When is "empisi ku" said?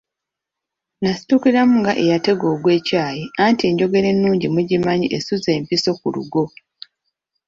5.57-6.07